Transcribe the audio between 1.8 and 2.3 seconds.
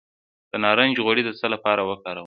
وکاروم؟